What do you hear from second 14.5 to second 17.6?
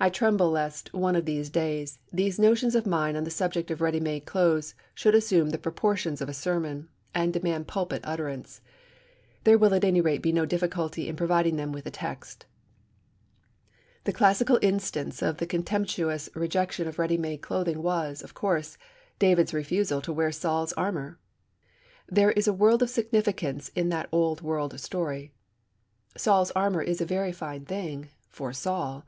instance of the contemptuous rejection of ready made